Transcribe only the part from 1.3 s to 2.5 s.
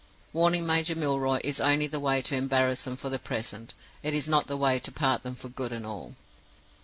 is only the way to